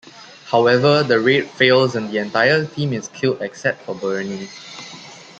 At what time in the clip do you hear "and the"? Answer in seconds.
1.95-2.17